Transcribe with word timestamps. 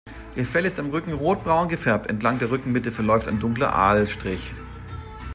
Ihr 0.35 0.47
Fell 0.47 0.65
ist 0.65 0.79
am 0.79 0.89
Rücken 0.89 1.13
rotbraun 1.13 1.69
gefärbt, 1.69 2.09
entlang 2.09 2.39
der 2.39 2.49
Rückenmitte 2.49 2.91
verläuft 2.91 3.27
ein 3.27 3.39
dunkler 3.39 3.75
Aalstrich. 3.75 4.51